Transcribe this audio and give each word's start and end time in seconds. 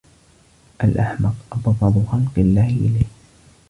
الْأَحْمَقُ 0.83 1.35
أَبْغَضُ 1.51 2.05
خَلْقِ 2.11 2.39
اللَّهِ 2.39 2.67
إلَيْهِ 2.67 3.05